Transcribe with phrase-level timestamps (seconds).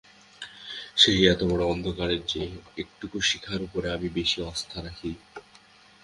[0.95, 2.51] সেই এতবড়ো অন্ধকারের চেয়ে
[2.77, 5.11] এতটুকু শিখার উপরে আমি বেশি আস্থা রাখি।